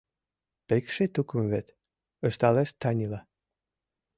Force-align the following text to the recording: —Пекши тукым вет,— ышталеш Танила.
—Пекши 0.67 1.05
тукым 1.15 1.43
вет,— 1.51 1.67
ышталеш 2.27 2.69
Танила. 2.81 3.19